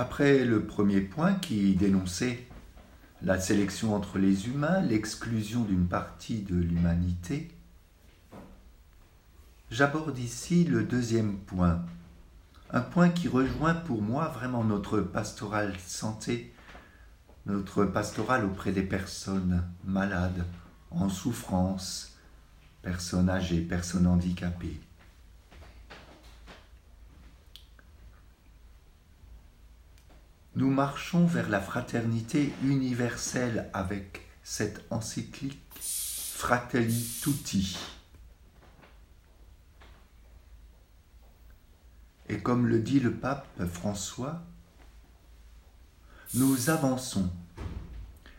Après 0.00 0.44
le 0.44 0.64
premier 0.64 1.00
point 1.00 1.34
qui 1.34 1.74
dénonçait 1.74 2.46
la 3.20 3.40
sélection 3.40 3.96
entre 3.96 4.18
les 4.18 4.46
humains, 4.46 4.80
l'exclusion 4.80 5.64
d'une 5.64 5.88
partie 5.88 6.42
de 6.42 6.54
l'humanité, 6.54 7.50
j'aborde 9.72 10.16
ici 10.16 10.62
le 10.62 10.84
deuxième 10.84 11.38
point, 11.38 11.84
un 12.70 12.80
point 12.80 13.08
qui 13.08 13.26
rejoint 13.26 13.74
pour 13.74 14.00
moi 14.00 14.28
vraiment 14.28 14.62
notre 14.62 15.00
pastoral 15.00 15.74
santé, 15.84 16.54
notre 17.46 17.84
pastoral 17.84 18.44
auprès 18.44 18.70
des 18.70 18.84
personnes 18.84 19.64
malades, 19.84 20.44
en 20.92 21.08
souffrance, 21.08 22.16
personnes 22.82 23.28
âgées, 23.28 23.62
personnes 23.62 24.06
handicapées. 24.06 24.78
Nous 30.58 30.72
marchons 30.72 31.24
vers 31.24 31.48
la 31.48 31.60
fraternité 31.60 32.52
universelle 32.64 33.70
avec 33.72 34.26
cette 34.42 34.84
encyclique 34.90 35.62
Fratelli 35.80 37.00
Tutti. 37.22 37.78
Et 42.28 42.40
comme 42.40 42.66
le 42.66 42.80
dit 42.80 42.98
le 42.98 43.14
pape 43.14 43.46
François, 43.72 44.42
nous 46.34 46.70
avançons 46.70 47.30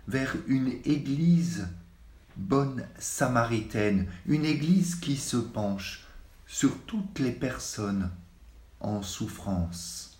vers 0.09 0.35
une 0.47 0.77
Église 0.83 1.69
bonne 2.35 2.85
samaritaine, 2.97 4.11
une 4.25 4.43
Église 4.43 4.95
qui 4.95 5.15
se 5.15 5.37
penche 5.37 6.05
sur 6.47 6.77
toutes 6.81 7.19
les 7.19 7.31
personnes 7.31 8.11
en 8.81 9.03
souffrance 9.03 10.18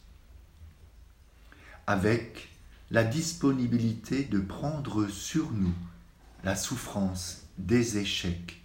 avec 1.90 2.50
la 2.92 3.04
disponibilité 3.04 4.24
de 4.24 4.38
prendre 4.38 5.08
sur 5.08 5.52
nous 5.52 5.74
la 6.44 6.56
souffrance 6.56 7.48
des 7.58 7.98
échecs, 7.98 8.62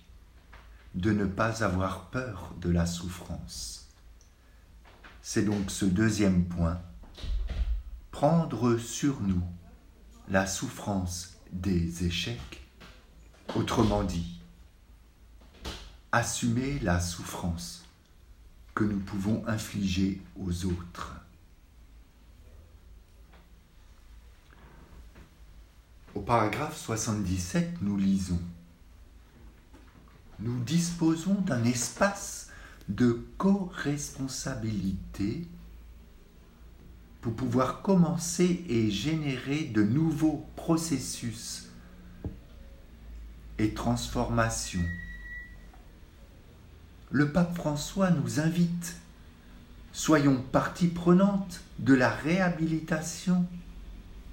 de 0.94 1.10
ne 1.10 1.24
pas 1.24 1.64
avoir 1.64 2.10
peur 2.10 2.52
de 2.60 2.68
la 2.68 2.84
souffrance. 2.84 3.88
C'est 5.22 5.46
donc 5.46 5.70
ce 5.70 5.86
deuxième 5.86 6.44
point, 6.44 6.82
prendre 8.10 8.76
sur 8.76 9.22
nous 9.22 9.42
la 10.28 10.46
souffrance 10.46 11.38
des 11.50 12.04
échecs, 12.04 12.62
autrement 13.56 14.04
dit, 14.04 14.38
assumer 16.12 16.78
la 16.80 17.00
souffrance 17.00 17.86
que 18.74 18.84
nous 18.84 19.00
pouvons 19.00 19.42
infliger 19.46 20.20
aux 20.38 20.66
autres. 20.66 21.14
Au 26.13 26.13
paragraphe 26.24 26.78
77, 26.78 27.82
nous 27.82 27.98
lisons 27.98 28.40
Nous 30.40 30.58
disposons 30.60 31.34
d'un 31.34 31.62
espace 31.64 32.48
de 32.88 33.22
co-responsabilité 33.36 35.46
pour 37.20 37.34
pouvoir 37.34 37.82
commencer 37.82 38.64
et 38.68 38.90
générer 38.90 39.64
de 39.64 39.82
nouveaux 39.82 40.46
processus 40.56 41.68
et 43.58 43.74
transformations. 43.74 44.86
Le 47.10 47.32
pape 47.32 47.54
François 47.54 48.08
nous 48.10 48.40
invite, 48.40 48.96
soyons 49.92 50.42
partie 50.52 50.88
prenante 50.88 51.60
de 51.78 51.94
la 51.94 52.10
réhabilitation 52.10 53.46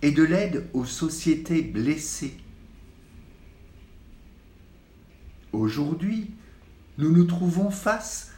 et 0.01 0.11
de 0.11 0.23
l'aide 0.23 0.67
aux 0.73 0.85
sociétés 0.85 1.61
blessées. 1.61 2.35
Aujourd'hui, 5.51 6.33
nous 6.97 7.11
nous 7.11 7.25
trouvons 7.25 7.69
face 7.69 8.31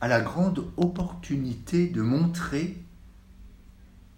à 0.00 0.08
la 0.08 0.20
grande 0.20 0.70
opportunité 0.76 1.88
de 1.88 2.02
montrer 2.02 2.76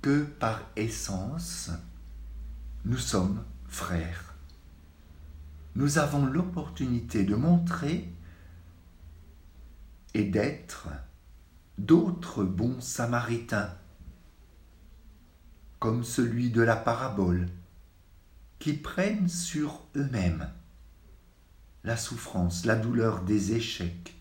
que 0.02 0.22
par 0.24 0.62
essence, 0.76 1.70
nous 2.84 2.96
sommes 2.96 3.44
frères. 3.66 4.34
Nous 5.74 5.98
avons 5.98 6.26
l'opportunité 6.26 7.24
de 7.24 7.34
montrer 7.34 8.08
et 10.14 10.24
d'être 10.24 10.88
d'autres 11.76 12.44
bons 12.44 12.80
samaritains 12.80 13.72
comme 15.78 16.04
celui 16.04 16.50
de 16.50 16.62
la 16.62 16.76
parabole, 16.76 17.46
qui 18.58 18.72
prennent 18.72 19.28
sur 19.28 19.82
eux-mêmes 19.96 20.50
la 21.84 21.96
souffrance, 21.96 22.64
la 22.66 22.76
douleur 22.76 23.22
des 23.22 23.52
échecs, 23.52 24.14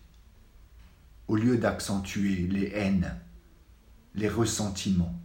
au 1.26 1.36
lieu 1.36 1.58
d'accentuer 1.58 2.46
les 2.46 2.70
haines, 2.74 3.14
les 4.14 4.28
ressentiments. 4.28 5.18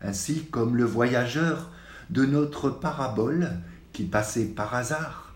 Ainsi 0.00 0.46
comme 0.46 0.76
le 0.76 0.84
voyageur 0.84 1.70
de 2.10 2.24
notre 2.24 2.70
parabole 2.70 3.50
qui 3.92 4.04
passait 4.04 4.46
par 4.46 4.74
hasard. 4.74 5.34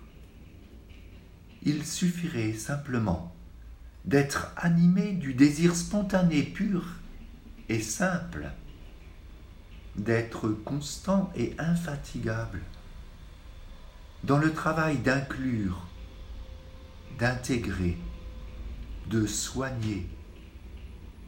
Il 1.62 1.84
suffirait 1.84 2.55
simplement 2.55 3.34
d'être 4.05 4.53
animé 4.56 5.12
du 5.12 5.34
désir 5.34 5.77
spontané, 5.77 6.43
pur 6.43 6.84
et 7.69 7.81
simple 7.81 8.50
d'être 9.97 10.49
constant 10.49 11.31
et 11.37 11.55
infatigable 11.59 12.63
dans 14.25 14.39
le 14.39 14.53
travail 14.53 14.99
d'inclure, 14.99 15.87
d'intégrer, 17.19 17.99
de 19.09 19.27
soigner 19.27 20.09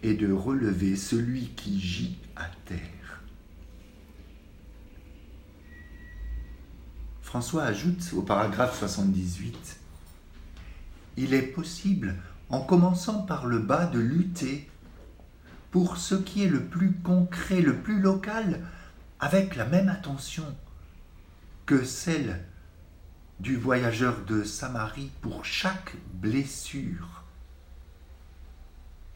et 0.02 0.14
de 0.14 0.32
relever 0.32 0.96
celui 0.96 1.48
qui 1.50 1.80
gît 1.80 2.18
à 2.36 2.46
terre. 2.66 3.20
François 7.22 7.64
ajoute 7.64 8.12
au 8.14 8.22
paragraphe 8.22 8.78
78, 8.78 9.80
Il 11.16 11.34
est 11.34 11.42
possible, 11.42 12.14
en 12.48 12.60
commençant 12.60 13.22
par 13.22 13.46
le 13.46 13.58
bas, 13.58 13.86
de 13.86 13.98
lutter 13.98 14.70
pour 15.74 15.96
ce 15.96 16.14
qui 16.14 16.44
est 16.44 16.48
le 16.48 16.62
plus 16.62 16.92
concret, 16.92 17.60
le 17.60 17.76
plus 17.76 18.00
local, 18.00 18.64
avec 19.18 19.56
la 19.56 19.64
même 19.64 19.88
attention 19.88 20.46
que 21.66 21.82
celle 21.82 22.44
du 23.40 23.56
voyageur 23.56 24.24
de 24.24 24.44
Samarie 24.44 25.10
pour 25.20 25.44
chaque 25.44 25.96
blessure, 26.12 27.24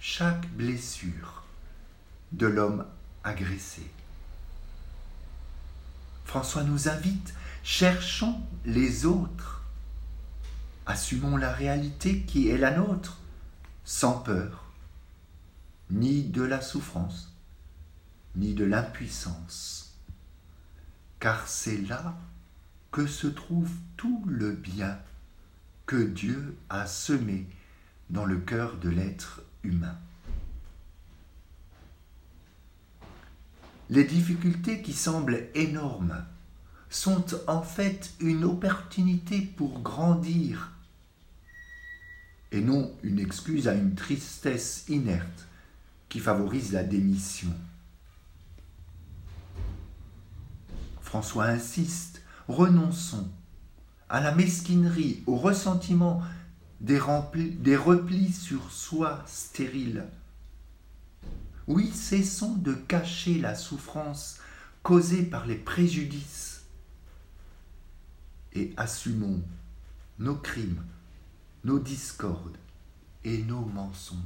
chaque 0.00 0.48
blessure 0.48 1.44
de 2.32 2.48
l'homme 2.48 2.84
agressé. 3.22 3.88
François 6.24 6.64
nous 6.64 6.88
invite, 6.88 7.34
cherchons 7.62 8.40
les 8.64 9.06
autres, 9.06 9.62
assumons 10.86 11.36
la 11.36 11.52
réalité 11.52 12.22
qui 12.22 12.48
est 12.48 12.58
la 12.58 12.72
nôtre, 12.72 13.18
sans 13.84 14.18
peur, 14.18 14.67
ni 15.90 16.24
de 16.24 16.42
la 16.42 16.60
souffrance, 16.60 17.34
ni 18.36 18.54
de 18.54 18.64
l'impuissance, 18.64 19.98
car 21.20 21.48
c'est 21.48 21.78
là 21.78 22.16
que 22.90 23.06
se 23.06 23.26
trouve 23.26 23.70
tout 23.96 24.24
le 24.26 24.52
bien 24.52 24.98
que 25.86 25.96
Dieu 25.96 26.56
a 26.68 26.86
semé 26.86 27.46
dans 28.10 28.24
le 28.24 28.38
cœur 28.38 28.76
de 28.78 28.88
l'être 28.88 29.42
humain. 29.62 29.98
Les 33.90 34.04
difficultés 34.04 34.82
qui 34.82 34.92
semblent 34.92 35.46
énormes 35.54 36.24
sont 36.90 37.24
en 37.46 37.62
fait 37.62 38.12
une 38.20 38.44
opportunité 38.44 39.40
pour 39.40 39.80
grandir 39.80 40.72
et 42.52 42.60
non 42.60 42.94
une 43.02 43.18
excuse 43.18 43.68
à 43.68 43.74
une 43.74 43.94
tristesse 43.94 44.84
inerte 44.88 45.47
qui 46.08 46.20
favorise 46.20 46.72
la 46.72 46.84
démission. 46.84 47.52
François 51.00 51.46
insiste, 51.46 52.22
renonçons 52.48 53.28
à 54.08 54.20
la 54.20 54.34
mesquinerie, 54.34 55.22
au 55.26 55.36
ressentiment 55.36 56.22
des, 56.80 57.00
des 57.58 57.76
replis 57.76 58.32
sur 58.32 58.70
soi 58.70 59.22
stériles. 59.26 60.06
Oui, 61.66 61.90
cessons 61.92 62.54
de 62.54 62.72
cacher 62.72 63.38
la 63.38 63.54
souffrance 63.54 64.38
causée 64.82 65.22
par 65.22 65.46
les 65.46 65.56
préjudices 65.56 66.62
et 68.54 68.72
assumons 68.76 69.42
nos 70.18 70.36
crimes, 70.36 70.82
nos 71.64 71.78
discordes 71.78 72.56
et 73.24 73.42
nos 73.42 73.64
mensonges. 73.64 74.18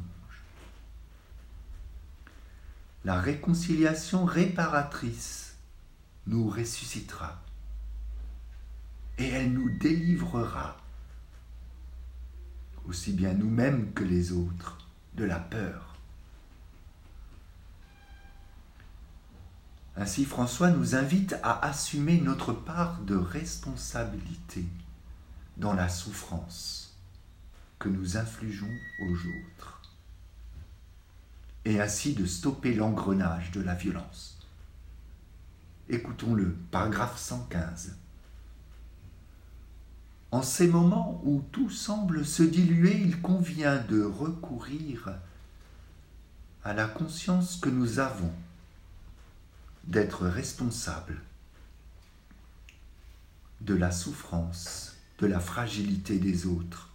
La 3.05 3.21
réconciliation 3.21 4.25
réparatrice 4.25 5.57
nous 6.27 6.49
ressuscitera. 6.49 7.43
Et 9.19 9.29
elle 9.29 9.53
nous 9.53 9.71
délivrera, 9.79 10.77
aussi 12.87 13.13
bien 13.13 13.35
nous-mêmes 13.35 13.93
que 13.93 14.05
les 14.05 14.33
autres, 14.33 14.79
de 15.15 15.25
la 15.25 15.39
peur. 15.39 15.97
Ainsi 19.97 20.25
François 20.25 20.71
nous 20.71 20.95
invite 20.95 21.37
à 21.43 21.65
assumer 21.67 22.19
notre 22.21 22.53
part 22.53 23.01
de 23.03 23.15
responsabilité 23.15 24.65
dans 25.59 25.75
la 25.75 25.89
souffrance 25.89 26.97
que 27.79 27.91
nous 27.91 28.17
infligeons 28.17 28.75
aux 29.03 29.13
autres, 29.13 29.82
et 31.65 31.81
ainsi 31.81 32.15
de 32.15 32.27
stopper 32.27 32.75
l'engrenage 32.75 33.51
de 33.53 33.61
la 33.61 33.75
violence. 33.75 34.39
Écoutons-le, 35.89 36.57
paragraphe 36.71 37.19
115. 37.19 37.97
En 40.31 40.43
ces 40.43 40.67
moments 40.67 41.21
où 41.25 41.45
tout 41.53 41.71
semble 41.71 42.25
se 42.25 42.43
diluer, 42.43 42.97
il 42.97 43.21
convient 43.21 43.79
de 43.79 44.03
recourir 44.03 45.11
à 46.65 46.73
la 46.73 46.87
conscience 46.87 47.57
que 47.57 47.69
nous 47.69 47.99
avons 47.99 48.33
d'être 49.85 50.27
responsables 50.27 51.21
de 53.61 53.75
la 53.75 53.93
souffrance, 53.93 54.97
de 55.19 55.27
la 55.27 55.41
fragilité 55.41 56.19
des 56.19 56.47
autres, 56.47 56.89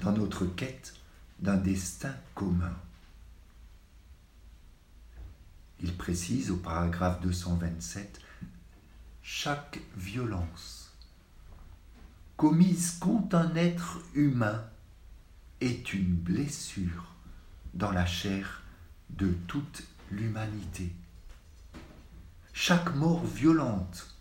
dans 0.00 0.12
notre 0.12 0.46
quête 0.46 0.94
d'un 1.40 1.56
destin 1.56 2.14
commun. 2.34 2.74
Il 5.82 5.96
précise 5.96 6.50
au 6.50 6.56
paragraphe 6.56 7.20
227, 7.22 8.20
chaque 9.22 9.80
violence 9.96 10.82
commise 12.36 12.98
contre 12.98 13.36
un 13.36 13.54
être 13.54 14.00
humain 14.14 14.64
est 15.60 15.92
une 15.92 16.14
blessure 16.14 17.14
dans 17.74 17.92
la 17.92 18.04
chair 18.04 18.62
de 19.10 19.32
toute 19.46 19.84
l'humanité. 20.10 20.92
Chaque 22.52 22.94
mort 22.96 23.24
violente 23.24 24.16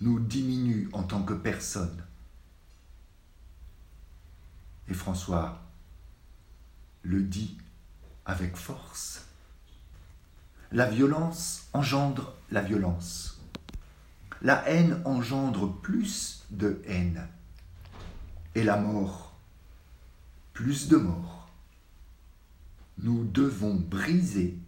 nous 0.00 0.20
diminue 0.20 0.88
en 0.92 1.02
tant 1.02 1.22
que 1.22 1.34
personne. 1.34 2.02
Et 4.88 4.94
François 4.94 5.62
le 7.02 7.22
dit 7.22 7.58
avec 8.24 8.56
force. 8.56 9.27
La 10.70 10.86
violence 10.86 11.66
engendre 11.72 12.34
la 12.50 12.60
violence. 12.60 13.40
La 14.42 14.68
haine 14.68 15.00
engendre 15.06 15.72
plus 15.80 16.44
de 16.50 16.82
haine. 16.86 17.26
Et 18.54 18.62
la 18.62 18.76
mort, 18.76 19.34
plus 20.52 20.88
de 20.88 20.98
mort. 20.98 21.48
Nous 22.98 23.24
devons 23.24 23.74
briser 23.76 24.58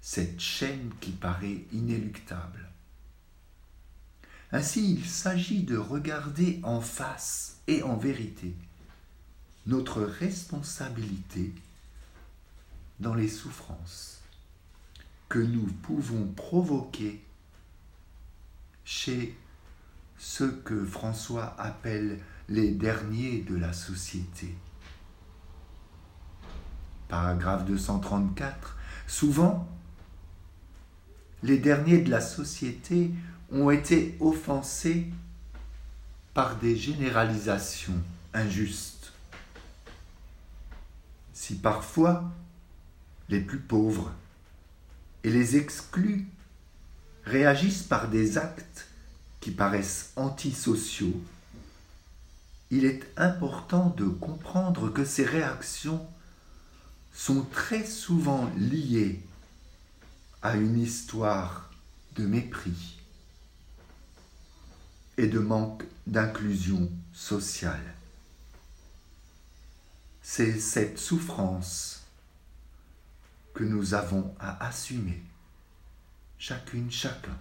cette 0.00 0.38
chaîne 0.38 0.92
qui 1.00 1.10
paraît 1.10 1.64
inéluctable. 1.72 2.68
Ainsi, 4.52 4.94
il 4.94 5.04
s'agit 5.04 5.64
de 5.64 5.76
regarder 5.76 6.60
en 6.62 6.80
face 6.80 7.58
et 7.66 7.82
en 7.82 7.96
vérité 7.96 8.54
notre 9.66 10.02
responsabilité 10.02 11.52
dans 13.00 13.14
les 13.14 13.28
souffrances 13.28 14.19
que 15.30 15.38
nous 15.38 15.66
pouvons 15.82 16.26
provoquer 16.26 17.24
chez 18.84 19.38
ceux 20.18 20.50
que 20.64 20.84
François 20.84 21.54
appelle 21.56 22.18
les 22.48 22.72
derniers 22.72 23.42
de 23.42 23.54
la 23.56 23.72
société. 23.72 24.52
Paragraphe 27.08 27.64
234. 27.64 28.76
Souvent, 29.06 29.68
les 31.44 31.58
derniers 31.58 31.98
de 31.98 32.10
la 32.10 32.20
société 32.20 33.12
ont 33.52 33.70
été 33.70 34.16
offensés 34.18 35.06
par 36.34 36.56
des 36.56 36.76
généralisations 36.76 38.02
injustes. 38.34 39.12
Si 41.32 41.54
parfois 41.54 42.24
les 43.28 43.40
plus 43.40 43.60
pauvres 43.60 44.12
et 45.24 45.30
les 45.30 45.56
exclus 45.56 46.26
réagissent 47.24 47.82
par 47.82 48.08
des 48.08 48.38
actes 48.38 48.86
qui 49.40 49.50
paraissent 49.50 50.12
antisociaux, 50.16 51.20
il 52.70 52.84
est 52.84 53.02
important 53.16 53.90
de 53.96 54.04
comprendre 54.04 54.90
que 54.90 55.04
ces 55.04 55.24
réactions 55.24 56.06
sont 57.12 57.42
très 57.42 57.84
souvent 57.84 58.50
liées 58.56 59.20
à 60.42 60.56
une 60.56 60.78
histoire 60.78 61.70
de 62.16 62.24
mépris 62.24 62.98
et 65.18 65.26
de 65.26 65.38
manque 65.38 65.84
d'inclusion 66.06 66.90
sociale. 67.12 67.94
C'est 70.22 70.58
cette 70.58 70.98
souffrance 70.98 71.99
que 73.54 73.64
nous 73.64 73.94
avons 73.94 74.34
à 74.38 74.64
assumer 74.66 75.22
chacune, 76.40 76.90
chacun. 76.90 77.36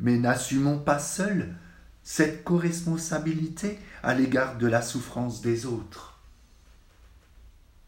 Mais 0.00 0.18
n'assumons 0.18 0.78
pas 0.78 0.98
seuls 0.98 1.54
cette 2.02 2.44
co-responsabilité 2.44 3.78
à 4.02 4.12
l'égard 4.12 4.58
de 4.58 4.66
la 4.66 4.82
souffrance 4.82 5.40
des 5.40 5.64
autres. 5.64 6.20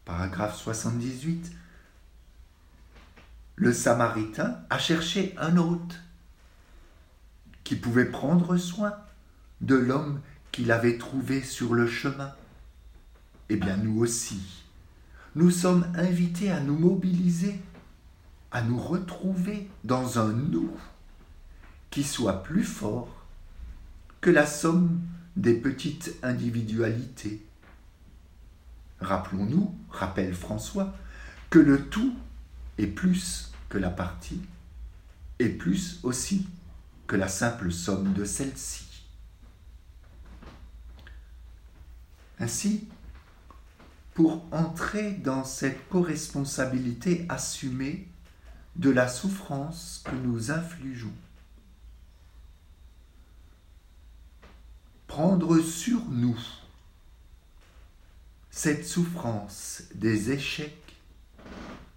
Paragraphe 0.05 0.57
78. 0.57 1.51
Le 3.57 3.73
Samaritain 3.73 4.59
a 4.69 4.79
cherché 4.79 5.35
un 5.37 5.57
hôte 5.57 5.99
qui 7.63 7.75
pouvait 7.75 8.05
prendre 8.05 8.57
soin 8.57 8.97
de 9.61 9.75
l'homme 9.75 10.21
qu'il 10.51 10.71
avait 10.71 10.97
trouvé 10.97 11.43
sur 11.43 11.73
le 11.73 11.87
chemin. 11.87 12.33
Eh 13.49 13.57
bien, 13.57 13.77
nous 13.77 13.99
aussi, 13.99 14.63
nous 15.35 15.51
sommes 15.51 15.85
invités 15.95 16.51
à 16.51 16.59
nous 16.59 16.77
mobiliser 16.77 17.59
à 18.51 18.61
nous 18.61 18.79
retrouver 18.79 19.69
dans 19.83 20.19
un 20.19 20.33
nous 20.33 20.71
qui 21.91 22.03
soit 22.03 22.43
plus 22.43 22.63
fort 22.63 23.25
que 24.21 24.29
la 24.29 24.45
somme 24.45 25.01
des 25.35 25.53
petites 25.53 26.15
individualités. 26.23 27.45
Rappelons-nous, 28.99 29.73
rappelle 29.89 30.33
François, 30.33 30.93
que 31.49 31.59
le 31.59 31.87
tout 31.87 32.15
est 32.77 32.87
plus 32.87 33.51
que 33.69 33.77
la 33.77 33.89
partie, 33.89 34.41
et 35.39 35.49
plus 35.49 35.99
aussi 36.03 36.47
que 37.07 37.15
la 37.15 37.27
simple 37.27 37.71
somme 37.71 38.13
de 38.13 38.25
celle-ci. 38.25 39.05
Ainsi, 42.39 42.87
pour 44.19 44.43
entrer 44.51 45.11
dans 45.13 45.45
cette 45.45 45.87
co-responsabilité 45.87 47.25
assumée, 47.29 48.05
de 48.75 48.89
la 48.89 49.07
souffrance 49.07 50.03
que 50.03 50.13
nous 50.13 50.51
infligeons. 50.51 51.13
Prendre 55.07 55.61
sur 55.61 56.03
nous 56.09 56.37
cette 58.51 58.85
souffrance 58.85 59.83
des 59.95 60.31
échecs, 60.31 60.97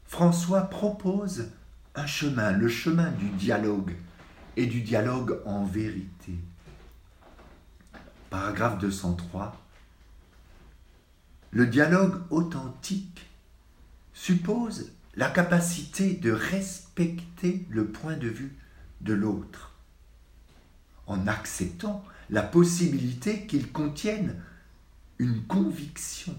François 0.06 0.62
propose 0.62 1.48
un 1.96 2.06
chemin, 2.06 2.52
le 2.52 2.68
chemin 2.68 3.10
du 3.10 3.30
dialogue 3.30 3.96
et 4.56 4.66
du 4.66 4.82
dialogue 4.82 5.40
en 5.44 5.64
vérité. 5.64 6.36
Paragraphe 8.30 8.78
203. 8.78 9.62
Le 11.54 11.66
dialogue 11.66 12.23
authentique 12.30 13.26
suppose 14.14 14.90
la 15.16 15.28
capacité 15.28 16.14
de 16.14 16.32
respecter 16.32 17.66
le 17.68 17.85
point 17.85 18.16
de 18.16 18.28
vue 18.28 18.56
de 19.02 19.12
l'autre, 19.12 19.73
en 21.06 21.26
acceptant 21.26 22.02
la 22.30 22.42
possibilité 22.42 23.47
qu'il 23.47 23.71
contienne 23.71 24.42
une 25.18 25.42
conviction. 25.42 26.35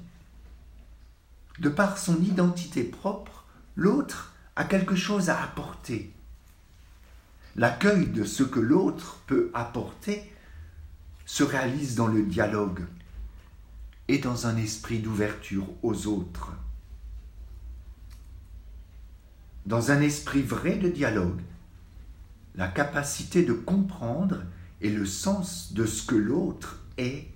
De 1.59 1.69
par 1.69 1.99
son 1.99 2.19
identité 2.23 2.83
propre, 2.83 3.45
l'autre 3.75 4.33
a 4.55 4.63
quelque 4.63 4.95
chose 4.95 5.29
à 5.29 5.43
apporter. 5.43 6.11
L'accueil 7.55 8.07
de 8.07 8.23
ce 8.23 8.41
que 8.41 8.59
l'autre 8.59 9.19
peut 9.27 9.51
apporter 9.53 10.33
se 11.27 11.43
réalise 11.43 11.93
dans 11.93 12.07
le 12.07 12.23
dialogue 12.23 12.87
et 14.07 14.17
dans 14.17 14.47
un 14.47 14.57
esprit 14.57 14.99
d'ouverture 14.99 15.67
aux 15.81 16.07
autres. 16.07 16.53
dans 19.65 19.91
un 19.91 20.01
esprit 20.01 20.41
vrai 20.41 20.75
de 20.75 20.89
dialogue, 20.89 21.39
la 22.55 22.67
capacité 22.67 23.43
de 23.43 23.53
comprendre 23.53 24.43
et 24.81 24.89
le 24.89 25.05
sens 25.05 25.73
de 25.73 25.85
ce 25.85 26.05
que 26.05 26.15
l'autre 26.15 26.79
est, 26.97 27.27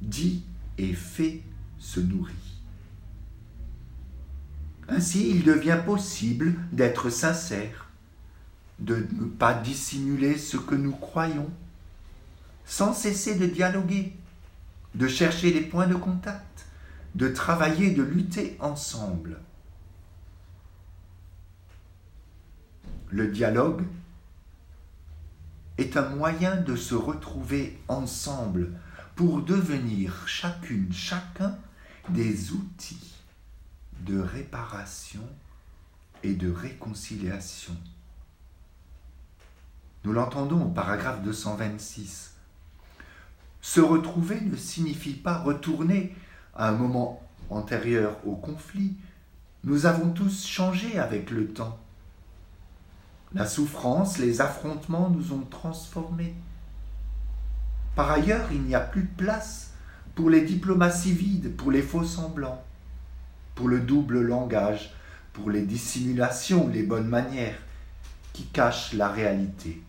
dit 0.00 0.44
et 0.78 0.92
fait 0.92 1.42
se 1.78 2.00
nourrit. 2.00 2.34
Ainsi, 4.88 5.30
il 5.30 5.44
devient 5.44 5.80
possible 5.84 6.54
d'être 6.72 7.08
sincère, 7.08 7.88
de 8.78 9.06
ne 9.12 9.24
pas 9.26 9.54
dissimuler 9.54 10.36
ce 10.36 10.56
que 10.56 10.74
nous 10.74 10.92
croyons, 10.92 11.50
sans 12.66 12.92
cesser 12.92 13.36
de 13.36 13.46
dialoguer, 13.46 14.12
de 14.94 15.08
chercher 15.08 15.52
des 15.52 15.62
points 15.62 15.86
de 15.86 15.94
contact, 15.94 16.66
de 17.14 17.28
travailler, 17.28 17.92
de 17.92 18.02
lutter 18.02 18.56
ensemble. 18.60 19.40
Le 23.10 23.28
dialogue 23.28 23.84
est 25.78 25.96
un 25.96 26.08
moyen 26.08 26.56
de 26.56 26.76
se 26.76 26.94
retrouver 26.94 27.78
ensemble 27.88 28.72
pour 29.16 29.42
devenir 29.42 30.26
chacune, 30.26 30.92
chacun 30.92 31.58
des 32.08 32.52
outils 32.52 33.14
de 34.00 34.18
réparation 34.18 35.26
et 36.22 36.34
de 36.34 36.50
réconciliation. 36.50 37.76
Nous 40.04 40.12
l'entendons 40.12 40.64
au 40.64 40.70
paragraphe 40.70 41.22
226. 41.22 42.34
Se 43.62 43.80
retrouver 43.80 44.40
ne 44.40 44.56
signifie 44.56 45.14
pas 45.14 45.38
retourner 45.38 46.14
à 46.54 46.68
un 46.68 46.72
moment 46.72 47.22
antérieur 47.48 48.16
au 48.26 48.34
conflit. 48.34 48.96
Nous 49.64 49.86
avons 49.86 50.10
tous 50.10 50.44
changé 50.44 50.98
avec 50.98 51.30
le 51.30 51.46
temps. 51.46 51.78
La 53.32 53.46
souffrance, 53.46 54.18
les 54.18 54.40
affrontements 54.40 55.08
nous 55.08 55.32
ont 55.32 55.46
transformés. 55.48 56.34
Par 57.94 58.10
ailleurs, 58.10 58.48
il 58.52 58.62
n'y 58.62 58.74
a 58.74 58.80
plus 58.80 59.04
de 59.04 59.16
place 59.16 59.72
pour 60.16 60.28
les 60.28 60.42
diplomaties 60.42 61.12
vides, 61.12 61.56
pour 61.56 61.70
les 61.70 61.82
faux 61.82 62.04
semblants, 62.04 62.62
pour 63.54 63.68
le 63.68 63.80
double 63.80 64.20
langage, 64.22 64.92
pour 65.32 65.50
les 65.50 65.62
dissimulations, 65.62 66.68
les 66.68 66.82
bonnes 66.82 67.08
manières 67.08 67.58
qui 68.32 68.44
cachent 68.46 68.92
la 68.92 69.08
réalité. 69.08 69.82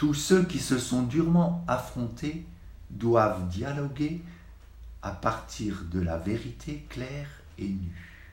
Tous 0.00 0.14
ceux 0.14 0.44
qui 0.46 0.60
se 0.60 0.78
sont 0.78 1.02
durement 1.02 1.62
affrontés 1.68 2.46
doivent 2.88 3.46
dialoguer 3.50 4.22
à 5.02 5.10
partir 5.10 5.84
de 5.92 6.00
la 6.00 6.16
vérité 6.16 6.86
claire 6.88 7.28
et 7.58 7.68
nue. 7.68 8.24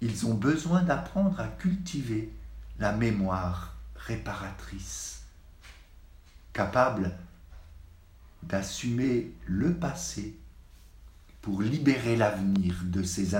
Ils 0.00 0.24
ont 0.24 0.32
besoin 0.32 0.82
d'apprendre 0.82 1.38
à 1.38 1.48
cultiver 1.48 2.32
la 2.78 2.92
mémoire 2.92 3.74
réparatrice, 3.94 5.24
capable 6.54 7.14
d'assumer 8.42 9.34
le 9.44 9.74
passé 9.74 10.34
pour 11.42 11.60
libérer 11.60 12.16
l'avenir 12.16 12.74
de 12.84 13.02
ses, 13.02 13.34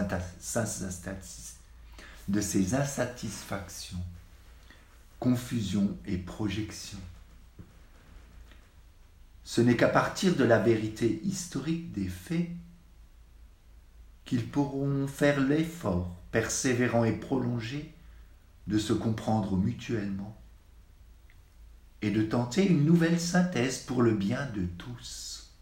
insatisfactions, 2.74 4.04
confusions 5.18 5.96
et 6.06 6.18
projections. 6.18 6.98
Ce 9.44 9.60
n'est 9.60 9.76
qu'à 9.76 9.88
partir 9.88 10.36
de 10.36 10.44
la 10.44 10.58
vérité 10.58 11.20
historique 11.22 11.92
des 11.92 12.08
faits 12.08 12.48
qu'ils 14.24 14.48
pourront 14.48 15.06
faire 15.06 15.40
l'effort 15.40 16.16
persévérant 16.32 17.04
et 17.04 17.12
prolongé 17.12 17.92
de 18.66 18.78
se 18.78 18.92
comprendre 18.92 19.56
mutuellement 19.56 20.36
et 22.00 22.10
de 22.10 22.22
tenter 22.22 22.66
une 22.66 22.84
nouvelle 22.84 23.20
synthèse 23.20 23.78
pour 23.78 24.02
le 24.02 24.12
bien 24.12 24.46
de 24.54 24.66
tous. 24.78 25.54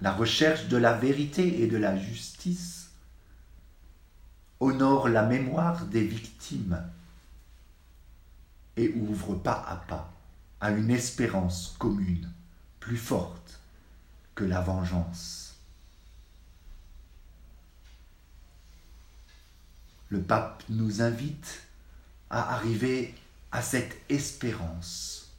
La 0.00 0.12
recherche 0.12 0.68
de 0.68 0.76
la 0.76 0.94
vérité 0.94 1.62
et 1.62 1.66
de 1.66 1.76
la 1.76 1.96
justice 1.96 2.89
honore 4.60 5.08
la 5.08 5.22
mémoire 5.22 5.86
des 5.86 6.04
victimes 6.04 6.82
et 8.76 8.92
ouvre 8.94 9.34
pas 9.34 9.64
à 9.66 9.76
pas 9.76 10.12
à 10.60 10.70
une 10.70 10.90
espérance 10.90 11.74
commune 11.78 12.30
plus 12.78 12.98
forte 12.98 13.60
que 14.34 14.44
la 14.44 14.60
vengeance. 14.60 15.56
Le 20.10 20.20
pape 20.20 20.62
nous 20.68 21.02
invite 21.02 21.62
à 22.28 22.54
arriver 22.54 23.14
à 23.52 23.62
cette 23.62 23.96
espérance. 24.10 25.30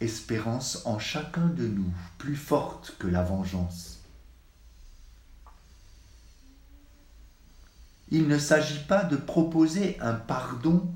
Espérance 0.00 0.84
en 0.84 0.98
chacun 0.98 1.46
de 1.46 1.66
nous, 1.66 1.92
plus 2.18 2.36
forte 2.36 2.96
que 2.98 3.06
la 3.06 3.22
vengeance. 3.22 4.01
Il 8.14 8.28
ne 8.28 8.36
s'agit 8.36 8.84
pas 8.84 9.04
de 9.04 9.16
proposer 9.16 9.96
un 10.02 10.12
pardon 10.12 10.86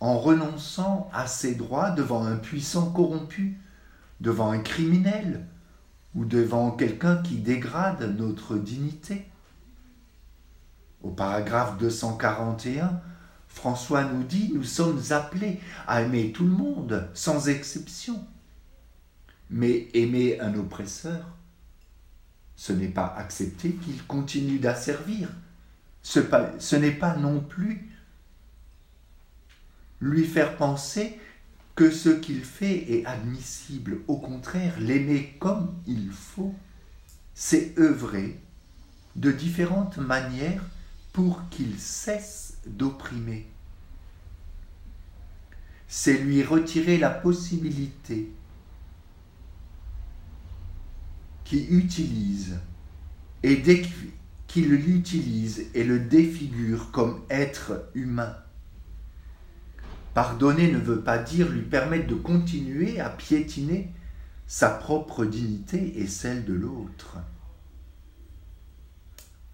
en 0.00 0.18
renonçant 0.18 1.10
à 1.12 1.26
ses 1.26 1.54
droits 1.54 1.90
devant 1.90 2.24
un 2.24 2.36
puissant 2.36 2.90
corrompu, 2.90 3.60
devant 4.22 4.50
un 4.50 4.60
criminel 4.60 5.46
ou 6.14 6.24
devant 6.24 6.70
quelqu'un 6.70 7.16
qui 7.16 7.36
dégrade 7.36 8.16
notre 8.16 8.56
dignité. 8.56 9.26
Au 11.02 11.10
paragraphe 11.10 11.76
241, 11.76 13.02
François 13.46 14.04
nous 14.04 14.22
dit, 14.22 14.52
nous 14.54 14.64
sommes 14.64 15.02
appelés 15.10 15.60
à 15.86 16.00
aimer 16.00 16.32
tout 16.32 16.44
le 16.44 16.50
monde, 16.50 17.10
sans 17.12 17.50
exception. 17.50 18.24
Mais 19.50 19.88
aimer 19.92 20.40
un 20.40 20.54
oppresseur, 20.54 21.26
ce 22.56 22.72
n'est 22.72 22.88
pas 22.88 23.14
accepter 23.18 23.72
qu'il 23.72 24.02
continue 24.06 24.58
d'asservir. 24.58 25.28
Ce, 26.02 26.76
n'est 26.76 26.90
pas 26.90 27.16
non 27.16 27.40
plus 27.40 27.88
lui 30.00 30.24
faire 30.24 30.56
penser 30.56 31.18
que 31.76 31.90
ce 31.90 32.08
qu'il 32.08 32.44
fait 32.44 32.92
est 32.92 33.06
admissible. 33.06 33.98
Au 34.08 34.16
contraire, 34.16 34.78
l'aimer 34.80 35.36
comme 35.38 35.74
il 35.86 36.10
faut, 36.10 36.54
c'est 37.34 37.78
œuvrer 37.78 38.38
de 39.16 39.30
différentes 39.30 39.98
manières 39.98 40.64
pour 41.12 41.48
qu'il 41.50 41.78
cesse 41.78 42.58
d'opprimer. 42.66 43.46
C'est 45.86 46.18
lui 46.18 46.42
retirer 46.42 46.98
la 46.98 47.10
possibilité 47.10 48.32
qui 51.44 51.66
utilise 51.66 52.58
et 53.42 53.56
qu'il 54.52 54.68
l'utilise 54.68 55.64
et 55.72 55.82
le 55.82 55.98
défigure 55.98 56.90
comme 56.90 57.22
être 57.30 57.88
humain. 57.94 58.36
Pardonner 60.12 60.70
ne 60.70 60.76
veut 60.76 61.00
pas 61.00 61.16
dire 61.16 61.48
lui 61.48 61.62
permettre 61.62 62.06
de 62.06 62.14
continuer 62.14 63.00
à 63.00 63.08
piétiner 63.08 63.94
sa 64.46 64.68
propre 64.68 65.24
dignité 65.24 65.98
et 65.98 66.06
celle 66.06 66.44
de 66.44 66.52
l'autre. 66.52 67.16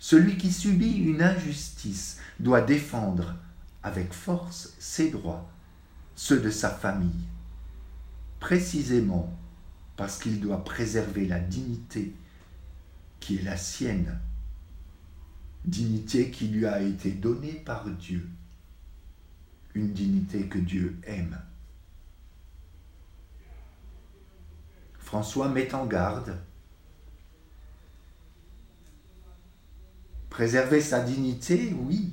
Celui 0.00 0.36
qui 0.36 0.52
subit 0.52 0.96
une 0.96 1.22
injustice 1.22 2.18
doit 2.40 2.62
défendre 2.62 3.36
avec 3.84 4.12
force 4.12 4.74
ses 4.80 5.10
droits, 5.10 5.48
ceux 6.16 6.40
de 6.40 6.50
sa 6.50 6.70
famille, 6.70 7.28
précisément 8.40 9.32
parce 9.96 10.18
qu'il 10.18 10.40
doit 10.40 10.64
préserver 10.64 11.28
la 11.28 11.38
dignité 11.38 12.16
qui 13.20 13.36
est 13.36 13.42
la 13.42 13.56
sienne, 13.56 14.18
dignité 15.64 16.30
qui 16.30 16.48
lui 16.48 16.66
a 16.66 16.80
été 16.80 17.10
donnée 17.10 17.52
par 17.52 17.88
Dieu, 17.90 18.28
une 19.74 19.92
dignité 19.92 20.46
que 20.46 20.58
Dieu 20.58 20.98
aime. 21.04 21.38
François 24.98 25.48
met 25.48 25.74
en 25.74 25.86
garde 25.86 26.38
Préserver 30.28 30.80
sa 30.80 31.00
dignité, 31.00 31.74
oui, 31.74 32.12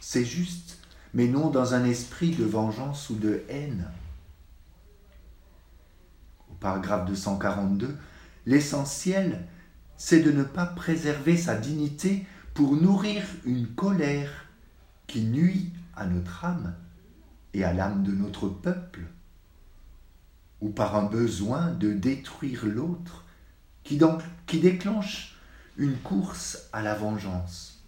c'est 0.00 0.24
juste, 0.24 0.78
mais 1.14 1.26
non 1.26 1.50
dans 1.50 1.74
un 1.74 1.84
esprit 1.84 2.30
de 2.30 2.44
vengeance 2.44 3.10
ou 3.10 3.16
de 3.16 3.42
haine. 3.48 3.90
Au 6.50 6.54
paragraphe 6.54 7.06
242, 7.06 7.96
l'essentiel, 8.46 9.46
c'est 9.96 10.20
de 10.20 10.30
ne 10.30 10.44
pas 10.44 10.66
préserver 10.66 11.36
sa 11.36 11.56
dignité 11.56 12.26
pour 12.54 12.76
nourrir 12.76 13.24
une 13.44 13.66
colère 13.68 14.46
qui 15.06 15.22
nuit 15.22 15.72
à 15.96 16.06
notre 16.06 16.44
âme 16.44 16.74
et 17.54 17.64
à 17.64 17.72
l'âme 17.72 18.02
de 18.02 18.12
notre 18.12 18.48
peuple, 18.48 19.00
ou 20.60 20.70
par 20.70 20.96
un 20.96 21.04
besoin 21.04 21.70
de 21.72 21.92
détruire 21.92 22.64
l'autre 22.66 23.24
qui, 23.84 23.98
déclenche 24.60 25.36
une 25.76 25.96
course 25.98 26.68
à 26.72 26.82
la 26.82 26.94
vengeance. 26.94 27.82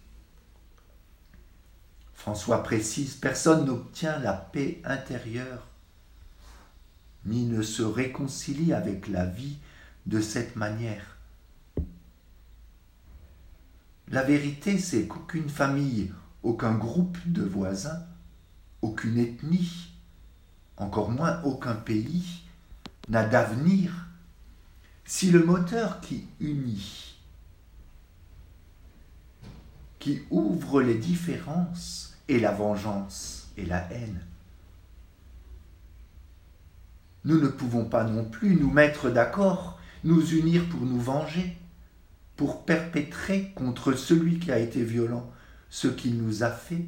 François 2.13 2.63
précise, 2.63 3.15
personne 3.15 3.65
n'obtient 3.65 4.19
la 4.19 4.33
paix 4.33 4.81
intérieure, 4.83 5.67
ni 7.25 7.45
ne 7.45 7.61
se 7.61 7.83
réconcilie 7.83 8.73
avec 8.73 9.07
la 9.07 9.25
vie 9.25 9.57
de 10.05 10.19
cette 10.19 10.55
manière. 10.55 11.14
La 14.09 14.23
vérité, 14.23 14.77
c'est 14.77 15.07
qu'aucune 15.07 15.49
famille, 15.49 16.11
aucun 16.43 16.73
groupe 16.75 17.17
de 17.25 17.43
voisins, 17.43 18.05
aucune 18.81 19.17
ethnie, 19.17 19.91
encore 20.77 21.09
moins 21.09 21.41
aucun 21.43 21.75
pays, 21.75 22.43
n'a 23.09 23.25
d'avenir 23.25 24.07
si 25.05 25.31
le 25.31 25.43
moteur 25.43 26.01
qui 26.01 26.25
unit, 26.39 27.15
qui 29.99 30.21
ouvre 30.29 30.81
les 30.81 30.95
différences 30.95 32.15
est 32.27 32.39
la 32.39 32.51
vengeance 32.51 33.49
et 33.57 33.65
la 33.65 33.91
haine. 33.91 34.21
Nous 37.23 37.39
ne 37.39 37.47
pouvons 37.47 37.85
pas 37.85 38.03
non 38.03 38.25
plus 38.25 38.55
nous 38.55 38.69
mettre 38.69 39.09
d'accord, 39.09 39.79
nous 40.03 40.33
unir 40.33 40.69
pour 40.69 40.81
nous 40.81 40.99
venger, 40.99 41.57
pour 42.35 42.65
perpétrer 42.65 43.51
contre 43.55 43.93
celui 43.93 44.39
qui 44.39 44.51
a 44.51 44.59
été 44.59 44.83
violent 44.83 45.31
ce 45.69 45.87
qu'il 45.87 46.21
nous 46.21 46.43
a 46.43 46.51
fait, 46.51 46.85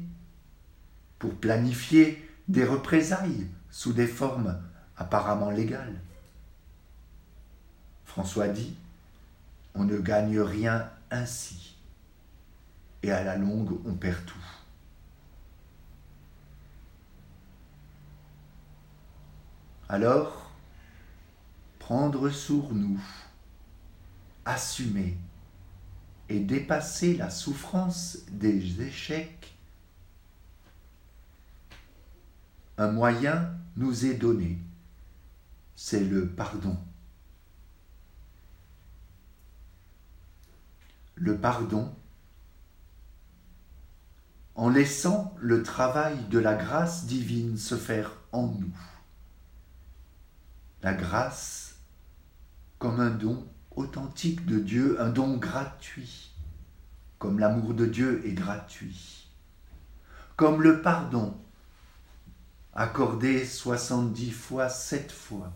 pour 1.18 1.34
planifier 1.34 2.26
des 2.48 2.64
représailles 2.64 3.48
sous 3.70 3.92
des 3.92 4.06
formes 4.06 4.60
apparemment 4.96 5.50
légales. 5.50 6.00
François 8.04 8.48
dit, 8.48 8.74
on 9.74 9.84
ne 9.84 9.98
gagne 9.98 10.40
rien 10.40 10.90
ainsi, 11.10 11.76
et 13.02 13.12
à 13.12 13.22
la 13.22 13.36
longue 13.36 13.78
on 13.84 13.94
perd 13.94 14.24
tout. 14.26 14.38
Alors, 19.88 20.50
prendre 21.78 22.28
sur 22.28 22.72
nous, 22.74 23.00
assumer 24.44 25.16
dépasser 26.28 27.16
la 27.16 27.30
souffrance 27.30 28.18
des 28.30 28.82
échecs, 28.82 29.56
un 32.76 32.92
moyen 32.92 33.54
nous 33.76 34.06
est 34.06 34.14
donné, 34.14 34.58
c'est 35.74 36.04
le 36.04 36.28
pardon. 36.28 36.76
Le 41.14 41.36
pardon 41.36 41.92
en 44.54 44.68
laissant 44.68 45.34
le 45.38 45.62
travail 45.62 46.16
de 46.30 46.38
la 46.38 46.54
grâce 46.54 47.06
divine 47.06 47.56
se 47.56 47.76
faire 47.76 48.12
en 48.32 48.48
nous. 48.48 48.76
La 50.82 50.94
grâce 50.94 51.76
comme 52.78 53.00
un 53.00 53.10
don 53.10 53.46
authentique 53.78 54.44
de 54.44 54.58
Dieu, 54.58 55.00
un 55.00 55.08
don 55.08 55.36
gratuit, 55.36 56.32
comme 57.18 57.38
l'amour 57.38 57.74
de 57.74 57.86
Dieu 57.86 58.26
est 58.26 58.32
gratuit, 58.32 59.30
comme 60.36 60.62
le 60.62 60.82
pardon 60.82 61.36
accordé 62.74 63.44
70 63.44 64.30
fois, 64.30 64.68
7 64.68 65.10
fois. 65.10 65.52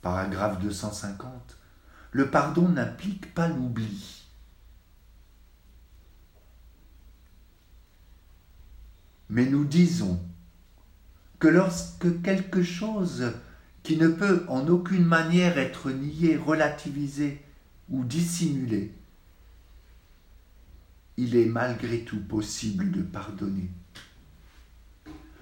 Paragraphe 0.00 0.60
250. 0.60 1.58
Le 2.12 2.30
pardon 2.30 2.68
n'implique 2.68 3.34
pas 3.34 3.48
l'oubli. 3.48 4.24
Mais 9.28 9.44
nous 9.44 9.64
disons 9.64 10.18
que 11.38 11.48
lorsque 11.48 12.22
quelque 12.22 12.62
chose 12.62 13.32
qui 13.88 13.96
ne 13.96 14.08
peut 14.08 14.44
en 14.48 14.68
aucune 14.68 15.06
manière 15.06 15.56
être 15.56 15.90
nié, 15.90 16.36
relativisé 16.36 17.40
ou 17.88 18.04
dissimulé, 18.04 18.92
il 21.16 21.34
est 21.34 21.46
malgré 21.46 22.00
tout 22.00 22.20
possible 22.20 22.90
de 22.90 23.00
pardonner. 23.00 23.70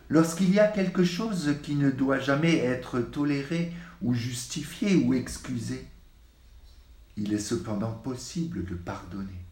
Lorsqu'il 0.08 0.54
y 0.54 0.60
a 0.60 0.68
quelque 0.68 1.02
chose 1.02 1.56
qui 1.64 1.74
ne 1.74 1.90
doit 1.90 2.20
jamais 2.20 2.58
être 2.58 3.00
toléré 3.00 3.72
ou 4.00 4.14
justifié 4.14 4.94
ou 4.94 5.12
excusé, 5.12 5.84
il 7.16 7.32
est 7.32 7.40
cependant 7.40 7.94
possible 7.94 8.64
de 8.64 8.76
pardonner. 8.76 9.42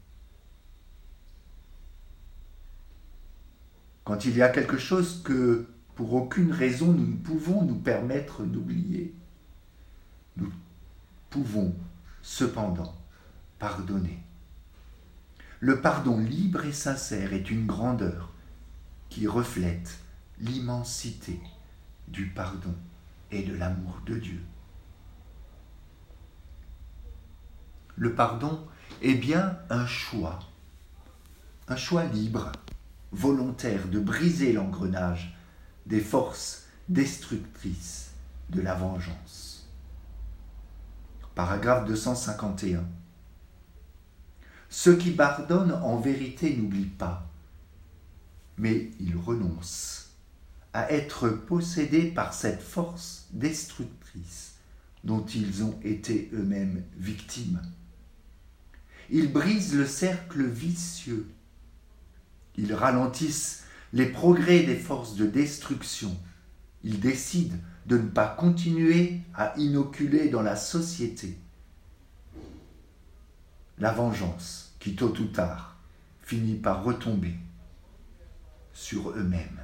Quand 4.04 4.24
il 4.24 4.36
y 4.36 4.42
a 4.42 4.50
quelque 4.50 4.78
chose 4.78 5.20
que 5.24 5.66
pour 5.94 6.14
aucune 6.14 6.52
raison 6.52 6.92
nous 6.92 7.06
ne 7.06 7.16
pouvons 7.16 7.62
nous 7.62 7.78
permettre 7.78 8.42
d'oublier. 8.44 9.14
Nous 10.36 10.52
pouvons 11.30 11.74
cependant 12.22 12.94
pardonner. 13.58 14.18
Le 15.60 15.80
pardon 15.80 16.18
libre 16.18 16.64
et 16.64 16.72
sincère 16.72 17.32
est 17.32 17.50
une 17.50 17.66
grandeur 17.66 18.32
qui 19.08 19.26
reflète 19.26 19.98
l'immensité 20.40 21.40
du 22.08 22.26
pardon 22.26 22.74
et 23.30 23.42
de 23.42 23.54
l'amour 23.54 24.00
de 24.04 24.16
Dieu. 24.16 24.42
Le 27.96 28.14
pardon 28.14 28.66
est 29.02 29.14
bien 29.14 29.58
un 29.70 29.86
choix, 29.86 30.40
un 31.68 31.76
choix 31.76 32.04
libre, 32.04 32.50
volontaire 33.12 33.86
de 33.88 34.00
briser 34.00 34.52
l'engrenage 34.52 35.33
des 35.86 36.00
forces 36.00 36.64
destructrices 36.88 38.10
de 38.50 38.60
la 38.60 38.74
vengeance. 38.74 39.68
Paragraphe 41.34 41.86
251. 41.86 42.84
Ceux 44.68 44.96
qui 44.96 45.10
pardonnent 45.10 45.72
en 45.72 45.98
vérité 45.98 46.56
n'oublient 46.56 46.86
pas, 46.86 47.28
mais 48.56 48.90
ils 49.00 49.16
renoncent 49.16 50.10
à 50.72 50.90
être 50.90 51.28
possédés 51.28 52.10
par 52.10 52.34
cette 52.34 52.62
force 52.62 53.26
destructrice 53.32 54.54
dont 55.04 55.24
ils 55.24 55.62
ont 55.62 55.78
été 55.82 56.30
eux-mêmes 56.32 56.82
victimes. 56.96 57.62
Ils 59.10 59.32
brisent 59.32 59.74
le 59.74 59.86
cercle 59.86 60.44
vicieux. 60.44 61.28
Ils 62.56 62.74
ralentissent 62.74 63.63
les 63.94 64.06
progrès 64.06 64.64
des 64.64 64.74
forces 64.74 65.14
de 65.14 65.24
destruction, 65.24 66.14
ils 66.82 66.98
décident 66.98 67.56
de 67.86 67.96
ne 67.96 68.08
pas 68.08 68.26
continuer 68.26 69.20
à 69.34 69.54
inoculer 69.56 70.30
dans 70.30 70.42
la 70.42 70.56
société. 70.56 71.38
La 73.78 73.92
vengeance 73.92 74.74
qui 74.80 74.96
tôt 74.96 75.16
ou 75.16 75.26
tard 75.26 75.78
finit 76.22 76.56
par 76.56 76.82
retomber 76.82 77.36
sur 78.72 79.10
eux-mêmes. 79.10 79.60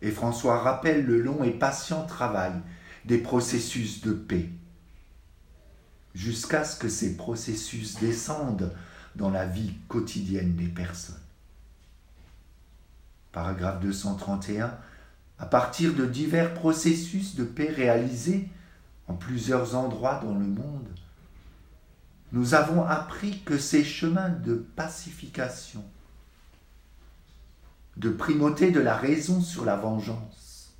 Et 0.00 0.10
François 0.10 0.58
rappelle 0.60 1.04
le 1.04 1.20
long 1.20 1.44
et 1.44 1.50
patient 1.50 2.06
travail 2.06 2.54
des 3.04 3.18
processus 3.18 4.00
de 4.00 4.14
paix, 4.14 4.48
jusqu'à 6.14 6.64
ce 6.64 6.78
que 6.78 6.88
ces 6.88 7.14
processus 7.18 7.96
descendent 7.96 8.74
dans 9.16 9.30
la 9.30 9.44
vie 9.44 9.74
quotidienne 9.88 10.56
des 10.56 10.68
personnes 10.68 11.27
paragraphe 13.38 13.78
231, 13.78 14.76
à 15.38 15.46
partir 15.46 15.94
de 15.94 16.06
divers 16.06 16.54
processus 16.54 17.36
de 17.36 17.44
paix 17.44 17.68
réalisés 17.70 18.48
en 19.06 19.14
plusieurs 19.14 19.76
endroits 19.76 20.18
dans 20.24 20.34
le 20.34 20.44
monde, 20.44 20.88
nous 22.32 22.54
avons 22.54 22.82
appris 22.82 23.42
que 23.42 23.56
ces 23.56 23.84
chemins 23.84 24.30
de 24.30 24.56
pacification, 24.56 25.84
de 27.96 28.10
primauté 28.10 28.72
de 28.72 28.80
la 28.80 28.96
raison 28.96 29.40
sur 29.40 29.64
la 29.64 29.76
vengeance, 29.76 30.74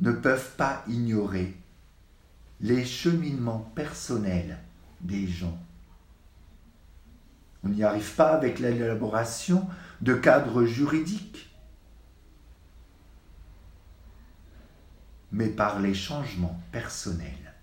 ne 0.00 0.12
peuvent 0.12 0.54
pas 0.54 0.84
ignorer 0.86 1.56
les 2.60 2.84
cheminements 2.84 3.72
personnels 3.74 4.60
des 5.00 5.26
gens 5.26 5.58
on 7.64 7.68
n'y 7.68 7.84
arrive 7.84 8.14
pas 8.14 8.34
avec 8.34 8.58
l'élaboration 8.58 9.68
de 10.00 10.14
cadres 10.14 10.64
juridiques, 10.64 11.54
mais 15.30 15.48
par 15.48 15.80
les 15.80 15.94
changements 15.94 16.60
personnels. 16.72 17.54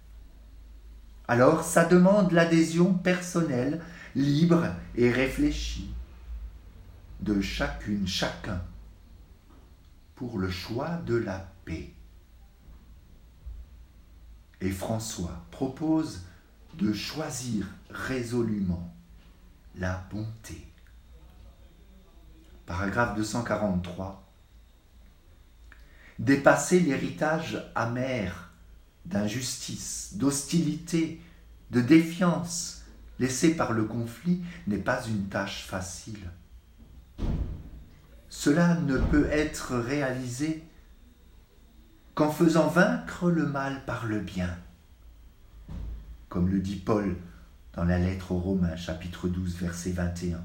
Alors 1.27 1.63
ça 1.63 1.85
demande 1.85 2.31
l'adhésion 2.31 2.93
personnelle, 2.93 3.81
libre 4.15 4.67
et 4.95 5.11
réfléchie 5.11 5.93
de 7.19 7.41
chacune, 7.41 8.07
chacun, 8.07 8.61
pour 10.15 10.39
le 10.39 10.49
choix 10.49 11.01
de 11.05 11.15
la 11.15 11.51
paix. 11.65 11.93
Et 14.61 14.71
François 14.71 15.45
propose 15.51 16.23
de 16.73 16.93
choisir 16.93 17.67
résolument 17.89 18.93
la 19.79 20.05
bonté. 20.11 20.67
Paragraphe 22.65 23.15
243. 23.15 24.25
Dépasser 26.19 26.81
l'héritage 26.81 27.71
amer 27.75 28.51
d'injustice, 29.05 30.15
d'hostilité, 30.15 31.21
de 31.71 31.79
défiance 31.81 32.83
laissé 33.19 33.55
par 33.55 33.71
le 33.71 33.85
conflit 33.85 34.41
n'est 34.67 34.77
pas 34.77 35.01
une 35.05 35.27
tâche 35.29 35.65
facile. 35.65 36.29
Cela 38.27 38.75
ne 38.75 38.97
peut 38.97 39.27
être 39.31 39.77
réalisé 39.77 40.63
qu'en 42.15 42.31
faisant 42.31 42.67
vaincre 42.67 43.29
le 43.31 43.47
mal 43.47 43.85
par 43.85 44.05
le 44.05 44.19
bien, 44.19 44.57
comme 46.27 46.49
le 46.49 46.59
dit 46.59 46.75
Paul 46.75 47.15
dans 47.79 47.85
la 47.85 47.97
lettre 47.97 48.33
aux 48.33 48.39
Romains 48.39 48.75
chapitre 48.75 49.29
12 49.29 49.55
verset 49.55 49.91
21, 49.91 50.43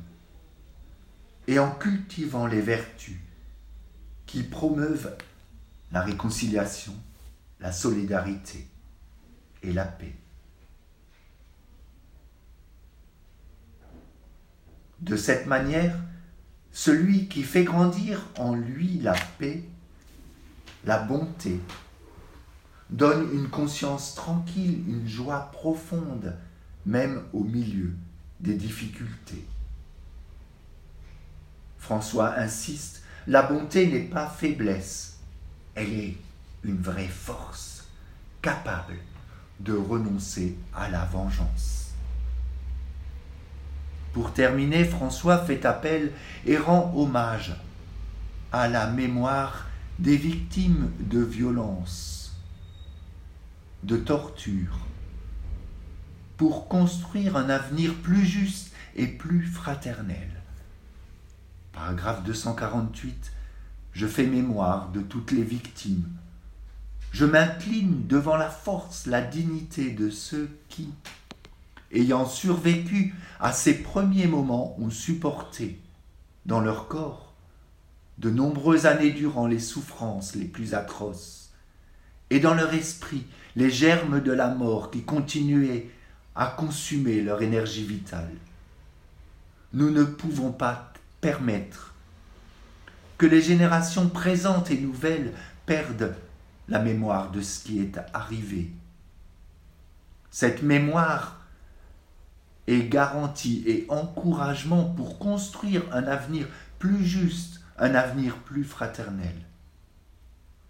et 1.48 1.58
en 1.58 1.72
cultivant 1.72 2.46
les 2.46 2.60
vertus 2.60 3.18
qui 4.24 4.44
promeuvent 4.44 5.16
la 5.90 6.02
réconciliation, 6.02 6.94
la 7.58 7.72
solidarité 7.72 8.68
et 9.64 9.72
la 9.72 9.84
paix. 9.84 10.14
De 15.00 15.16
cette 15.16 15.46
manière, 15.46 15.98
celui 16.70 17.26
qui 17.26 17.42
fait 17.42 17.64
grandir 17.64 18.28
en 18.38 18.54
lui 18.54 19.00
la 19.00 19.16
paix, 19.40 19.64
la 20.84 21.00
bonté, 21.00 21.58
donne 22.90 23.28
une 23.32 23.48
conscience 23.48 24.14
tranquille, 24.14 24.84
une 24.86 25.08
joie 25.08 25.50
profonde, 25.50 26.36
même 26.86 27.22
au 27.32 27.44
milieu 27.44 27.94
des 28.40 28.54
difficultés. 28.54 29.44
François 31.78 32.38
insiste, 32.38 33.02
la 33.26 33.42
bonté 33.42 33.86
n'est 33.86 34.00
pas 34.00 34.28
faiblesse, 34.28 35.18
elle 35.74 35.92
est 35.92 36.16
une 36.62 36.80
vraie 36.80 37.08
force, 37.08 37.88
capable 38.42 38.96
de 39.60 39.74
renoncer 39.74 40.56
à 40.74 40.88
la 40.88 41.04
vengeance. 41.04 41.92
Pour 44.12 44.32
terminer, 44.32 44.84
François 44.84 45.38
fait 45.38 45.64
appel 45.64 46.12
et 46.46 46.56
rend 46.56 46.92
hommage 46.96 47.54
à 48.52 48.68
la 48.68 48.86
mémoire 48.86 49.66
des 49.98 50.16
victimes 50.16 50.90
de 51.00 51.20
violences, 51.20 52.36
de 53.82 53.96
torture, 53.96 54.78
pour 56.44 56.68
construire 56.68 57.38
un 57.38 57.48
avenir 57.48 57.94
plus 57.94 58.26
juste 58.26 58.70
et 58.96 59.06
plus 59.06 59.46
fraternel. 59.46 60.28
Paragraphe 61.72 62.22
248. 62.24 63.32
Je 63.94 64.06
fais 64.06 64.26
mémoire 64.26 64.90
de 64.90 65.00
toutes 65.00 65.30
les 65.30 65.42
victimes. 65.42 66.06
Je 67.12 67.24
m'incline 67.24 68.06
devant 68.06 68.36
la 68.36 68.50
force, 68.50 69.06
la 69.06 69.22
dignité 69.22 69.92
de 69.92 70.10
ceux 70.10 70.50
qui, 70.68 70.90
ayant 71.90 72.26
survécu 72.26 73.14
à 73.40 73.50
ces 73.50 73.82
premiers 73.82 74.26
moments, 74.26 74.78
ont 74.78 74.90
supporté 74.90 75.80
dans 76.44 76.60
leur 76.60 76.88
corps 76.88 77.32
de 78.18 78.28
nombreuses 78.28 78.84
années 78.84 79.12
durant 79.12 79.46
les 79.46 79.60
souffrances 79.60 80.34
les 80.34 80.44
plus 80.44 80.74
atroces, 80.74 81.54
et 82.28 82.38
dans 82.38 82.52
leur 82.52 82.74
esprit 82.74 83.24
les 83.56 83.70
germes 83.70 84.20
de 84.20 84.32
la 84.32 84.48
mort 84.54 84.90
qui 84.90 85.04
continuaient 85.04 85.90
à 86.34 86.46
consumer 86.46 87.20
leur 87.20 87.42
énergie 87.42 87.84
vitale. 87.84 88.34
Nous 89.72 89.90
ne 89.90 90.04
pouvons 90.04 90.52
pas 90.52 90.92
permettre 91.20 91.94
que 93.18 93.26
les 93.26 93.42
générations 93.42 94.08
présentes 94.08 94.70
et 94.70 94.78
nouvelles 94.78 95.32
perdent 95.66 96.14
la 96.68 96.78
mémoire 96.78 97.30
de 97.30 97.40
ce 97.40 97.64
qui 97.64 97.80
est 97.80 97.98
arrivé. 98.12 98.70
Cette 100.30 100.62
mémoire 100.62 101.40
et 102.66 102.88
garantie 102.88 103.62
et 103.66 103.86
encouragement 103.88 104.84
pour 104.84 105.18
construire 105.18 105.82
un 105.92 106.04
avenir 106.04 106.48
plus 106.78 107.04
juste, 107.04 107.60
un 107.78 107.94
avenir 107.94 108.36
plus 108.38 108.64
fraternel. 108.64 109.34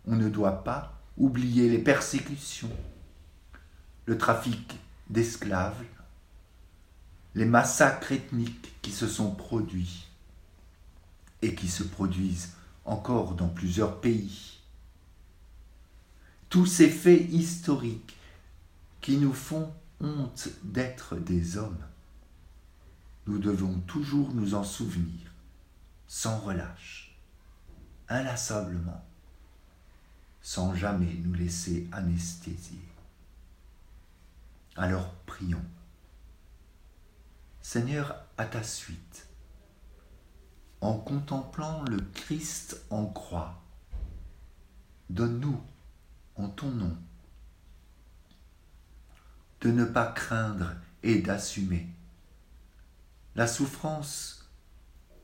On 0.07 0.17
ne 0.17 0.29
doit 0.29 0.65
pas 0.65 1.01
oublier 1.17 1.69
les 1.69 1.79
persécutions, 1.79 2.71
le 4.07 4.19
trafic 4.19 4.79
d'esclaves, 5.11 5.85
les 7.35 7.45
massacres 7.45 8.13
ethniques 8.13 8.73
qui 8.81 8.93
se 8.93 9.09
sont 9.09 9.35
produits 9.35 10.07
et 11.43 11.55
qui 11.55 11.69
se 11.69 11.83
produisent 11.83 12.53
encore 12.85 13.35
dans 13.35 13.49
plusieurs 13.49 14.01
pays. 14.01 14.59
Tous 16.49 16.67
ces 16.67 16.89
faits 16.89 17.29
historiques 17.31 18.17
qui 19.01 19.17
nous 19.19 19.33
font 19.33 19.73
honte 20.01 20.49
d'être 20.63 21.17
des 21.17 21.57
hommes. 21.57 21.85
Nous 23.27 23.39
devons 23.39 23.81
toujours 23.81 24.33
nous 24.33 24.55
en 24.55 24.65
souvenir, 24.65 25.33
sans 26.07 26.39
relâche, 26.39 27.17
inlassablement, 28.09 29.05
sans 30.43 30.75
jamais 30.75 31.15
nous 31.25 31.35
laisser 31.35 31.89
anesthésier. 31.93 32.94
Alors 34.77 35.15
prions. 35.27 35.65
Seigneur, 37.61 38.17
à 38.37 38.45
ta 38.45 38.63
suite, 38.63 39.29
en 40.81 40.95
contemplant 40.95 41.83
le 41.85 41.99
Christ 42.13 42.85
en 42.91 43.07
croix, 43.07 43.63
donne-nous 45.11 45.61
en 46.37 46.49
ton 46.49 46.71
nom 46.71 46.97
de 49.61 49.71
ne 49.71 49.85
pas 49.85 50.13
craindre 50.13 50.75
et 51.03 51.23
d'assumer. 51.23 51.87
La 53.35 53.47
souffrance 53.47 54.51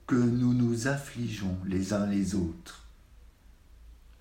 que 0.06 0.14
nous 0.14 0.54
nous 0.54 0.88
infligeons 0.88 1.58
les 1.66 1.92
uns 1.92 2.06
les 2.06 2.34
autres, 2.34 2.86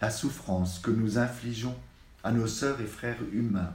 la 0.01 0.11
souffrance 0.11 0.79
que 0.79 0.91
nous 0.91 1.17
infligeons 1.17 1.77
à 2.23 2.31
nos 2.31 2.47
sœurs 2.47 2.81
et 2.81 2.85
frères 2.85 3.21
humains. 3.31 3.73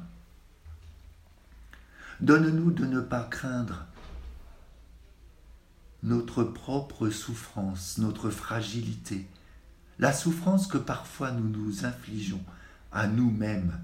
Donne-nous 2.21 2.71
de 2.71 2.85
ne 2.85 3.01
pas 3.01 3.25
craindre 3.25 3.87
notre 6.03 6.45
propre 6.45 7.09
souffrance, 7.09 7.99
notre 7.99 8.31
fragilité, 8.31 9.27
la 9.99 10.13
souffrance 10.13 10.67
que 10.67 10.79
parfois 10.79 11.33
nous 11.33 11.49
nous 11.49 11.87
infligeons 11.87 12.45
à 12.93 13.07
nous-mêmes 13.07 13.79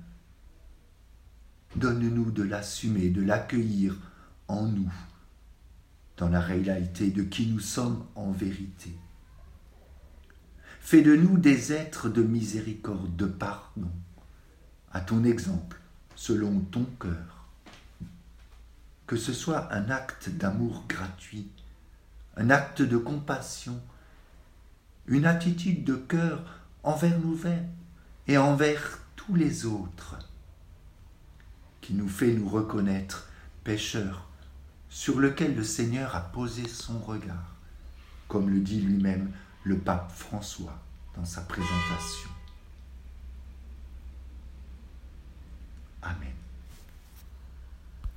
Donne-nous 1.76 2.32
de 2.32 2.42
l'assumer, 2.42 3.10
de 3.10 3.22
l'accueillir 3.22 3.96
en 4.48 4.66
nous, 4.66 4.92
dans 6.16 6.28
la 6.28 6.40
réalité 6.40 7.10
de 7.10 7.22
qui 7.22 7.46
nous 7.46 7.60
sommes 7.60 8.04
en 8.16 8.32
vérité. 8.32 8.92
Fais 10.80 11.02
de 11.02 11.14
nous 11.14 11.38
des 11.38 11.72
êtres 11.72 12.08
de 12.08 12.22
miséricorde, 12.22 13.14
de 13.14 13.26
pardon, 13.26 13.90
à 14.92 15.00
ton 15.00 15.22
exemple, 15.22 15.78
selon 16.16 16.60
ton 16.60 16.84
cœur 16.98 17.39
que 19.10 19.16
ce 19.16 19.32
soit 19.32 19.74
un 19.74 19.90
acte 19.90 20.28
d'amour 20.28 20.84
gratuit, 20.86 21.50
un 22.36 22.48
acte 22.48 22.80
de 22.80 22.96
compassion, 22.96 23.82
une 25.08 25.26
attitude 25.26 25.82
de 25.82 25.96
cœur 25.96 26.44
envers 26.84 27.18
nous-mêmes 27.18 27.72
et 28.28 28.38
envers 28.38 29.00
tous 29.16 29.34
les 29.34 29.66
autres, 29.66 30.16
qui 31.80 31.94
nous 31.94 32.08
fait 32.08 32.32
nous 32.32 32.48
reconnaître 32.48 33.28
pécheurs 33.64 34.28
sur 34.88 35.18
lequel 35.18 35.56
le 35.56 35.64
Seigneur 35.64 36.14
a 36.14 36.20
posé 36.20 36.68
son 36.68 37.00
regard, 37.00 37.56
comme 38.28 38.48
le 38.48 38.60
dit 38.60 38.80
lui-même 38.80 39.32
le 39.64 39.76
pape 39.76 40.12
François 40.12 40.78
dans 41.16 41.24
sa 41.24 41.40
présentation. 41.40 42.30
Amen. 46.00 46.29